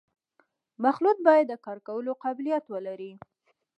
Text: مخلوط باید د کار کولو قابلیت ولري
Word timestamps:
مخلوط 0.83 1.17
باید 1.27 1.45
د 1.49 1.53
کار 1.65 1.77
کولو 1.87 2.11
قابلیت 2.23 2.63
ولري 2.73 3.11